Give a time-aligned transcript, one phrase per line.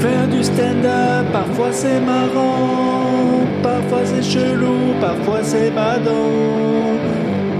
[0.00, 6.96] Faire du stand-up, parfois c'est marrant, parfois c'est chelou, parfois c'est badant.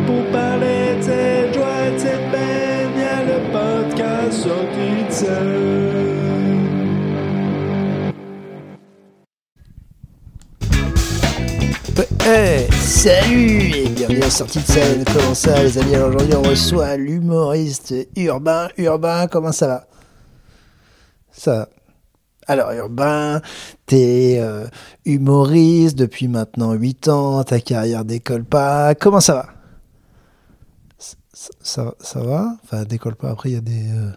[0.07, 5.91] Pour parler de cette joie de cette peine, y a le podcast sorti de scène.
[12.25, 15.05] Hey, salut et bienvenue à Sortie de scène.
[15.13, 15.95] Comment ça les amis?
[15.95, 18.69] Alors aujourd'hui on reçoit l'humoriste Urbain.
[18.79, 19.87] Urbain, comment ça va?
[21.33, 21.69] Ça va.
[22.51, 23.41] Alors Urbain,
[23.87, 24.67] t'es euh,
[25.05, 28.97] humoriste depuis maintenant 8 ans, ta carrière décolle pas.
[28.97, 29.47] Comment ça va?
[31.63, 32.57] Ça, va?
[32.65, 33.89] Enfin décolle pas, après il y a des...
[33.93, 34.11] euh,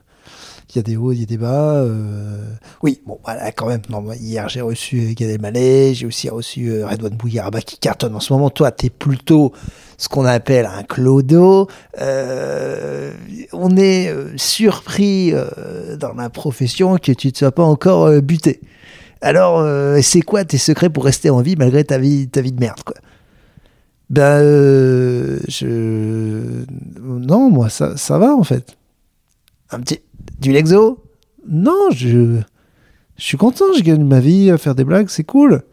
[0.76, 1.76] y a des hauts, il y a des bas.
[1.76, 2.44] euh,
[2.82, 3.82] Oui, bon, voilà, quand même.
[4.20, 8.34] Hier, j'ai reçu Gad Elmaleh, j'ai aussi reçu euh, Redouane Bougueraba qui cartonne en ce
[8.34, 8.50] moment.
[8.50, 9.54] Toi, t'es plutôt
[10.04, 11.70] ce qu'on appelle un clodo.
[12.02, 13.14] Euh,
[13.54, 18.60] on est euh, surpris euh, dans la profession que tu ne sois pas encore buté.
[19.22, 19.66] Alors,
[20.02, 22.98] c'est quoi tes secrets pour rester en vie malgré ta vie, de merde, quoi?
[24.10, 25.40] Ben.
[27.02, 28.76] Non, moi, ça, ça va, en fait.
[29.72, 30.02] Un petit...
[30.42, 31.02] Du Lexo?
[31.48, 32.42] Non, je...
[33.16, 35.64] Je suis content, je gagne ma vie à faire des blagues, c'est cool.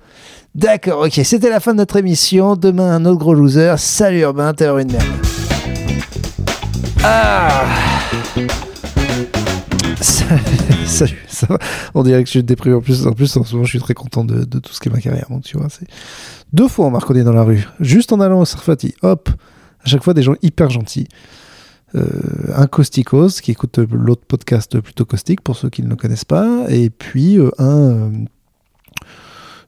[0.55, 2.57] D'accord, ok, c'était la fin de notre émission.
[2.57, 3.77] Demain, un autre gros loser.
[3.79, 5.07] Salut Urbain, t'es une merde.
[7.05, 7.65] Ah
[10.87, 11.59] Salut, ça va
[11.95, 13.07] On dirait que je suis déprimé en plus.
[13.07, 15.27] En plus, en ce moment, je suis très content de, tout ce qu'est ma carrière.
[15.31, 15.87] Donc, tu vois, c'est
[16.53, 18.95] deux fois on m'a reconnu dans la rue, juste en allant au Sarfati.
[19.03, 19.31] Hop,
[19.85, 21.07] à chaque fois des gens hyper gentils.
[21.95, 22.05] Euh,
[22.57, 26.67] un Causticos qui écoute l'autre podcast plutôt caustique pour ceux qui ne le connaissent pas,
[26.69, 28.11] et puis euh, un, euh,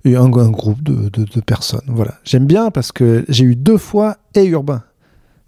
[0.05, 1.85] et un, groupe de, personnes.
[1.87, 2.15] Voilà.
[2.25, 4.83] J'aime bien parce que j'ai eu deux fois et urbain.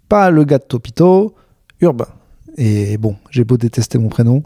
[0.07, 1.35] Pas le gars de Topito,
[1.81, 2.07] urbain.
[2.57, 4.43] Et bon, j'ai beau détester mon prénom,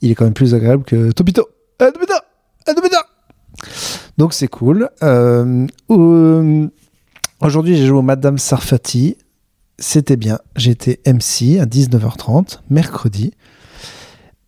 [0.00, 1.48] il est quand même plus agréable que Topito.
[1.80, 2.14] Eh, Topito
[2.64, 2.96] Topito
[4.16, 4.88] Donc c'est cool.
[5.02, 6.68] Euh, euh,
[7.42, 9.16] Aujourd'hui, j'ai joué au Madame Sarfati.
[9.76, 10.38] C'était bien.
[10.54, 13.32] J'étais MC à 19h30, mercredi.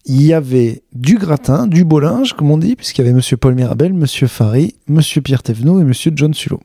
[0.07, 3.39] Il y avait du gratin, du beau linge, comme on dit, puisqu'il y avait Monsieur
[3.39, 6.61] Paul Mirabel, Monsieur Fary, Monsieur Pierre Thévenot et Monsieur John Sullo.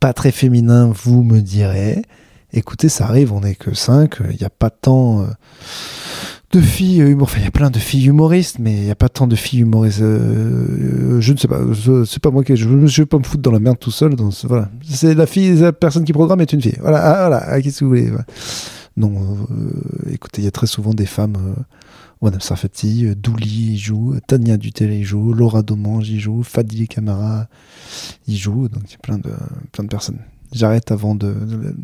[0.00, 2.02] Pas très féminin, vous me direz.
[2.52, 5.26] Écoutez, ça arrive, on n'est que 5, il n'y a pas tant euh,
[6.52, 7.22] de filles humoristes.
[7.22, 9.36] Enfin, il y a plein de filles humoristes, mais il n'y a pas tant de
[9.36, 10.02] filles humoristes.
[10.02, 11.60] euh, je ne sais pas,
[12.04, 12.54] c'est pas moi qui.
[12.56, 14.14] Je ne vais pas me foutre dans la merde tout seul.
[14.44, 14.70] Voilà.
[14.86, 16.76] C'est la fille, la personne qui programme est une fille.
[16.80, 18.12] Voilà, ah, voilà, ah, qu'est-ce que vous voulez.
[18.98, 19.12] Non,
[19.50, 21.36] euh, écoutez, il y a très souvent des femmes.
[21.36, 21.62] Euh,
[22.22, 27.48] Madame Sarfati, Douli y joue, Tania Dutel y joue, Laura Domange y joue, Fadili Camara
[28.28, 29.32] y joue, donc il y a plein de,
[29.72, 30.20] plein de personnes.
[30.52, 31.74] J'arrête avant de, de-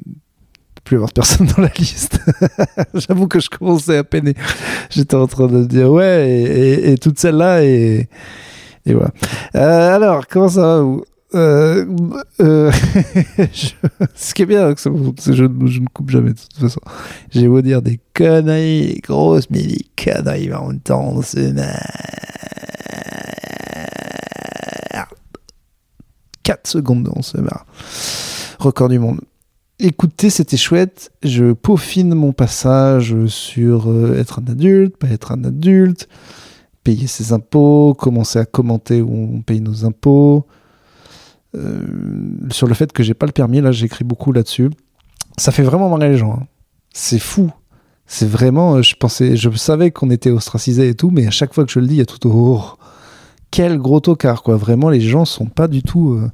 [0.84, 2.21] plus avoir de personnes dans la liste.
[2.94, 4.34] J'avoue que je commençais à peiner.
[4.91, 8.09] J'étais en train de dire ouais, et, toutes celles-là, et,
[8.87, 9.10] et voilà.
[9.56, 10.84] Euh, alors, comment ça va
[11.34, 11.84] euh,
[12.41, 12.72] euh,
[14.15, 16.81] ce qui est bien, c'est que je, ne coupe jamais de toute façon.
[17.31, 22.19] J'ai beau dire des conneries, grosses, mais des conneries en même temps, on se marre.
[26.44, 27.37] 4 secondes, on se.
[28.59, 29.21] Record du monde.
[29.78, 31.12] Écoutez, c'était chouette.
[31.22, 36.09] Je peaufine mon passage sur euh, être un adulte, pas être un adulte,
[36.83, 40.47] payer ses impôts, commencer à commenter où on paye nos impôts.
[41.54, 41.82] Euh,
[42.50, 44.70] sur le fait que j'ai pas le permis, là j'écris beaucoup là-dessus.
[45.38, 46.32] Ça fait vraiment marrer les gens.
[46.34, 46.47] hein.
[46.92, 47.50] C'est fou.
[48.06, 51.54] C'est vraiment, euh, je pensais, je savais qu'on était ostracisé et tout, mais à chaque
[51.54, 52.62] fois que je le dis, il y a tout oh,
[53.50, 54.56] quel gros tocard quoi.
[54.56, 56.12] Vraiment, les gens sont pas du tout.
[56.12, 56.31] euh,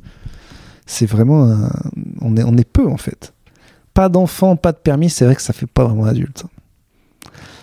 [0.86, 1.70] c'est vraiment,
[2.20, 3.32] on est, on est peu en fait.
[3.94, 6.44] Pas d'enfants, pas de permis, c'est vrai que ça fait pas vraiment adulte.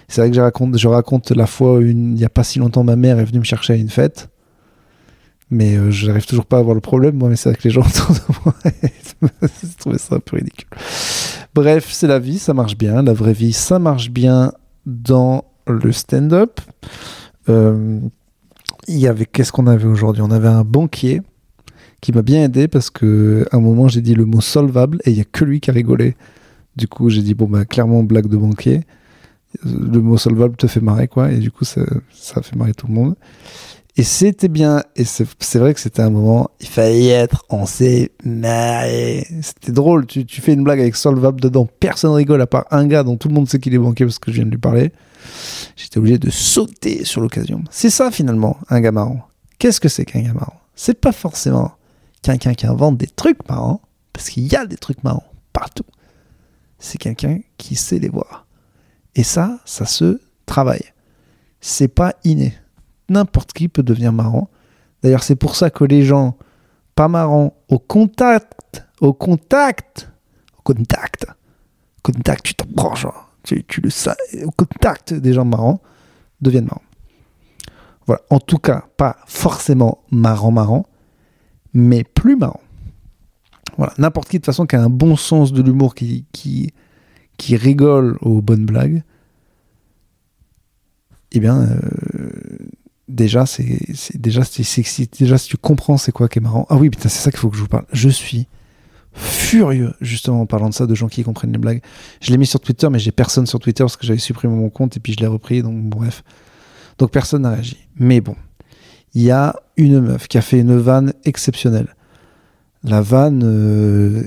[0.07, 2.83] C'est vrai que je raconte, je raconte la fois il y a pas si longtemps,
[2.83, 4.30] ma mère est venue me chercher à une fête.
[5.51, 7.69] Mais euh, je n'arrive toujours pas à voir le problème, moi, mais c'est que les
[7.69, 8.55] gens autour de moi,
[9.61, 10.67] j'ai trouvé ça un peu ridicule.
[11.53, 13.03] Bref, c'est la vie, ça marche bien.
[13.03, 14.53] La vraie vie, ça marche bien
[14.85, 16.61] dans le stand-up.
[17.49, 17.99] Euh,
[18.87, 20.21] il y avait, qu'est-ce qu'on avait aujourd'hui?
[20.21, 21.21] On avait un banquier
[21.99, 25.15] qui m'a bien aidé parce que un moment, j'ai dit le mot solvable et il
[25.15, 26.15] n'y a que lui qui a rigolé.
[26.77, 28.81] Du coup, j'ai dit, bon, bah, clairement, blague de banquier.
[29.65, 31.29] Le mot solvable te fait marrer, quoi.
[31.29, 31.81] Et du coup, ça,
[32.13, 33.15] ça fait marrer tout le monde.
[34.01, 37.67] Et c'était bien, et c'est vrai que c'était un moment, il fallait y être, on
[37.67, 39.27] s'est marré.
[39.43, 43.03] C'était drôle, tu, fais une blague avec Solvable dedans, personne rigole à part un gars
[43.03, 44.91] dont tout le monde sait qu'il est banquier parce que je viens de lui parler.
[45.75, 47.63] J'étais obligé de sauter sur l'occasion.
[47.69, 49.21] C'est ça finalement, un gars marrant.
[49.59, 50.59] Qu'est-ce que c'est qu'un gars marrant?
[50.73, 51.73] C'est pas forcément
[52.23, 53.81] quelqu'un qui invente des trucs marrants,
[54.13, 55.85] parce qu'il y a des trucs marrants partout.
[56.79, 58.47] C'est quelqu'un qui sait les voir.
[59.13, 60.85] Et ça, ça se travaille.
[61.59, 62.55] C'est pas inné
[63.11, 64.49] n'importe qui peut devenir marrant.
[65.03, 66.37] D'ailleurs, c'est pour ça que les gens
[66.95, 70.09] pas marrants au contact, au contact,
[70.57, 71.25] au contact,
[72.03, 74.11] contact, tu t'en prends, genre, tu, le sais,
[74.43, 75.81] au contact des gens marrants
[76.41, 76.81] deviennent marrants.
[78.07, 78.21] Voilà.
[78.29, 80.87] En tout cas, pas forcément marrant, marrant,
[81.73, 82.61] mais plus marrant.
[83.77, 83.93] Voilà.
[83.97, 86.73] N'importe qui, de toute façon, qui a un bon sens de l'humour, qui
[87.39, 89.03] rigole aux bonnes blagues,
[91.31, 92.50] eh bien, euh,
[93.11, 93.79] déjà, c'est
[94.15, 96.65] déjà, si tu comprends c'est quoi qui est marrant.
[96.69, 97.85] Ah oui, putain, c'est ça qu'il faut que je vous parle.
[97.91, 98.47] Je suis
[99.13, 101.81] furieux, justement, en parlant de ça, de gens qui comprennent les blagues.
[102.21, 104.69] Je l'ai mis sur Twitter, mais j'ai personne sur Twitter parce que j'avais supprimé mon
[104.69, 106.23] compte et puis je l'ai repris, donc bref.
[106.97, 107.77] Donc personne n'a réagi.
[107.97, 108.35] Mais bon,
[109.13, 111.95] il y a une meuf qui a fait une vanne exceptionnelle.
[112.83, 114.23] La vanne, euh,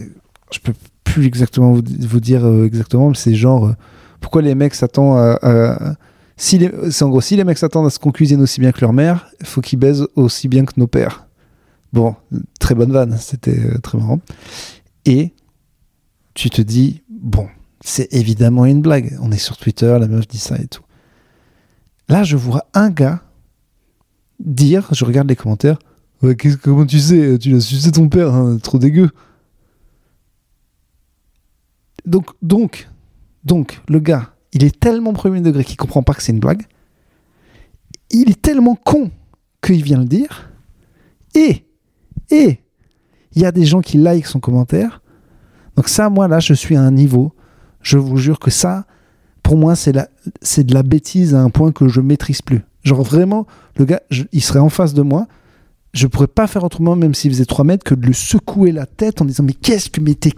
[0.52, 3.72] je peux plus exactement vous, vous dire euh, exactement, mais c'est genre, euh,
[4.20, 5.96] pourquoi les mecs s'attendent à...
[6.36, 8.72] si les, c'est en gros, si les mecs s'attendent à ce qu'on cuisine aussi bien
[8.72, 11.26] que leur mère, faut qu'ils baisent aussi bien que nos pères.
[11.92, 12.16] Bon,
[12.58, 14.20] très bonne vanne, c'était très marrant.
[15.04, 15.32] Et
[16.34, 17.48] tu te dis, bon,
[17.81, 19.16] c'est évidemment une blague.
[19.20, 20.82] On est sur Twitter, la meuf dit ça et tout.
[22.08, 23.22] Là, je vois un gars
[24.40, 25.78] dire, je regarde les commentaires,
[26.62, 29.10] comment tu sais, tu l'as sucé ton père, hein, trop dégueu.
[32.06, 32.88] Donc, donc,
[33.44, 36.62] donc, le gars, il est tellement premier degré qu'il comprend pas que c'est une blague.
[38.10, 39.10] Il est tellement con
[39.60, 40.50] qu'il vient le dire.
[41.34, 41.64] Et,
[42.30, 42.60] et,
[43.34, 45.02] il y a des gens qui like son commentaire.
[45.76, 47.32] Donc ça, moi, là, je suis à un niveau.
[47.82, 48.86] Je vous jure que ça,
[49.42, 52.62] pour moi, c'est de la bêtise à un point que je maîtrise plus.
[52.84, 53.46] Genre vraiment,
[53.76, 54.02] le gars,
[54.32, 55.26] il serait en face de moi.
[55.92, 58.86] Je pourrais pas faire autrement, même s'il faisait 3 mètres, que de lui secouer la
[58.86, 60.00] tête en disant Mais qu'est-ce que.
[60.00, 60.32] Mais t'es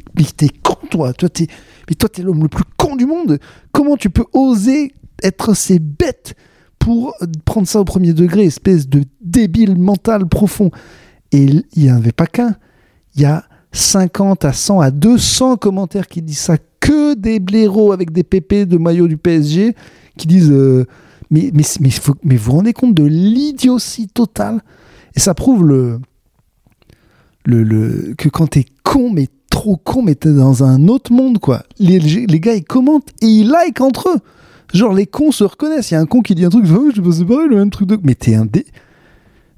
[0.62, 1.46] con, toi toi es,
[1.88, 2.64] Mais toi, t'es l'homme le plus
[2.96, 3.38] du monde.
[3.72, 6.34] Comment tu peux oser être assez bête
[6.78, 7.14] pour
[7.44, 10.70] prendre ça au premier degré, espèce de débile mental profond?
[11.32, 12.56] Et il n'y en avait pas qu'un.
[13.14, 17.93] Il y a 50 à 100 à 200 commentaires qui disent ça, que des blaireaux
[17.93, 19.75] avec des pépés de maillot du PSG
[20.16, 20.87] qui disent euh,
[21.31, 21.90] mais, mais, mais,
[22.22, 24.60] mais, vous vous rendez compte de l'idiotie totale?
[25.16, 26.00] Et ça prouve le,
[27.44, 31.38] le, le que quand t'es con, mais trop con, mais t'es dans un autre monde,
[31.38, 31.62] quoi.
[31.79, 34.19] Les, les gars, ils commentent et ils like entre eux.
[34.75, 35.91] Genre, les cons se reconnaissent.
[35.91, 37.70] Il y a un con qui dit un truc, oh, je sais pas, le même
[37.70, 37.99] truc de.
[38.03, 38.67] Mais t'es un dé.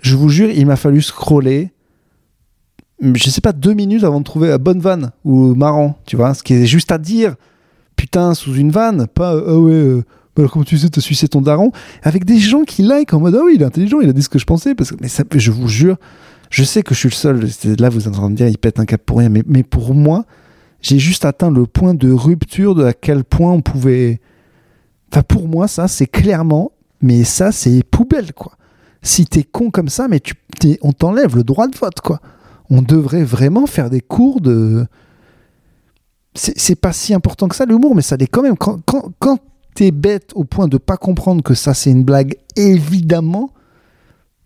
[0.01, 1.73] Je vous jure, il m'a fallu scroller
[3.01, 6.35] je sais pas, deux minutes avant de trouver la bonne vanne ou marrant, tu vois,
[6.35, 7.37] ce qui est juste à dire,
[7.95, 10.05] putain, sous une vanne, pas, ah ouais, euh,
[10.35, 11.71] bah comment tu sais, t'as sucé ton daron,
[12.03, 14.23] avec des gens qui like en mode, ah oui, il est intelligent, il a dit
[14.23, 15.97] ce que je pensais, parce que, mais ça, je vous jure,
[16.51, 18.59] je sais que je suis le seul, là vous êtes en train de dire, il
[18.59, 20.25] pète un cap pour rien, mais, mais pour moi,
[20.81, 24.21] j'ai juste atteint le point de rupture de à quel point on pouvait.
[25.13, 28.53] Enfin, pour moi, ça, c'est clairement, mais ça, c'est poubelle, quoi.
[29.03, 30.35] Si t'es con comme ça, mais tu,
[30.83, 32.21] on t'enlève le droit de vote, quoi
[32.71, 34.87] on devrait vraiment faire des cours de.
[36.35, 38.57] C'est pas si important que ça l'humour, mais ça l'est quand même.
[38.57, 39.39] Quand, quand, quand
[39.75, 43.51] t'es bête au point de pas comprendre que ça c'est une blague, évidemment,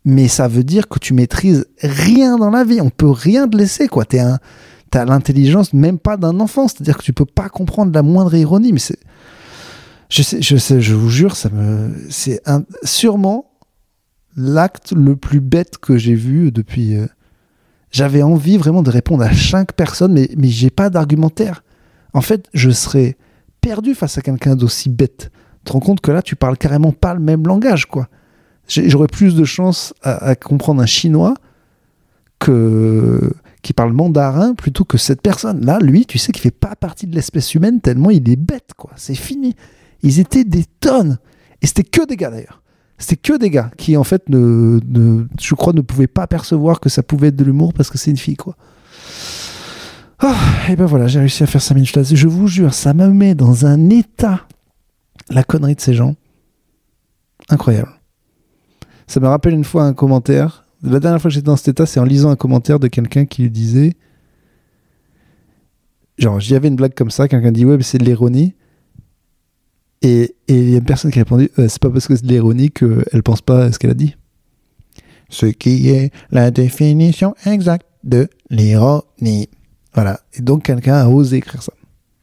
[0.05, 2.81] mais ça veut dire que tu maîtrises rien dans la vie.
[2.81, 4.05] On peut rien te laisser, quoi.
[4.05, 4.39] T'es un,
[4.91, 8.73] t'as l'intelligence même pas d'un enfant, c'est-à-dire que tu peux pas comprendre la moindre ironie.
[8.73, 8.99] Mais c'est,
[10.09, 13.47] je sais, je sais, je vous jure, ça me, c'est un, sûrement
[14.37, 16.97] l'acte le plus bête que j'ai vu depuis.
[16.97, 17.07] Euh,
[17.91, 21.63] j'avais envie vraiment de répondre à chaque personne, mais, mais j'ai pas d'argumentaire.
[22.15, 23.17] En fait, je serais
[23.61, 25.31] perdu face à quelqu'un d'aussi bête.
[25.59, 28.09] Tu te rends compte que là, tu parles carrément pas le même langage, quoi.
[28.87, 31.35] J'aurais plus de chance à, comprendre un chinois
[32.39, 35.65] que qui parle mandarin plutôt que cette personne.
[35.65, 38.71] Là, lui, tu sais qu'il fait pas partie de l'espèce humaine tellement il est bête,
[38.77, 38.91] quoi.
[38.97, 39.55] C'est fini.
[40.03, 41.19] Ils étaient des tonnes.
[41.61, 42.61] Et c'était que des gars d'ailleurs.
[42.99, 44.81] C'était que des gars qui, en fait, ne,
[45.41, 48.11] je crois, ne pouvaient pas percevoir que ça pouvait être de l'humour parce que c'est
[48.11, 48.57] une fille, quoi.
[50.19, 50.37] Ah,
[50.69, 52.15] et ben voilà, j'ai réussi à faire 5 minutes.
[52.15, 54.47] Je vous jure, ça me met dans un état,
[55.31, 56.15] la connerie de ces gens.
[57.49, 58.02] Incroyable.
[59.13, 60.65] Ça me rappelle une fois un commentaire.
[60.83, 63.27] La dernière fois que j'étais dans cet état, c'est en lisant un commentaire de quelqu'un
[63.27, 63.93] qui disait.
[66.17, 68.55] Genre, j'y avais une blague comme ça, quelqu'un dit Ouais, mais c'est de l'ironie.
[70.01, 72.25] Et il y a une personne qui a répondu euh, c'est pas parce que c'est
[72.25, 74.17] de l'ironie qu'elle pense pas à ce qu'elle a dit.
[75.29, 79.51] Ce qui est la définition exacte de l'ironie.
[79.93, 80.21] Voilà.
[80.33, 81.75] Et donc quelqu'un a osé écrire ça.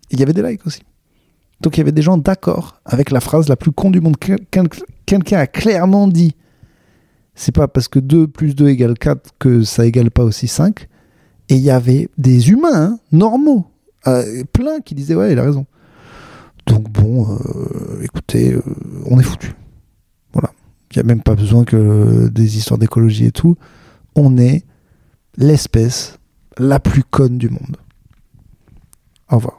[0.10, 0.82] Il y avait des likes aussi.
[1.62, 4.18] Donc il y avait des gens d'accord avec la phrase la plus con du monde.
[4.18, 6.34] Quelqu'un a clairement dit
[7.40, 10.90] c'est pas parce que 2 plus 2 égale 4 que ça égale pas aussi 5.
[11.48, 13.66] Et il y avait des humains hein, normaux,
[14.08, 15.66] euh, plein qui disaient ouais, il a raison.
[16.68, 18.62] Donc bon, euh, écoutez, euh,
[19.06, 19.54] on est foutu.
[20.34, 20.52] Voilà.
[20.92, 23.56] Il n'y a même pas besoin que des histoires d'écologie et tout.
[24.18, 24.66] On est
[25.38, 26.20] l'espèce
[26.58, 27.78] la plus conne du monde.
[29.32, 29.59] Au revoir.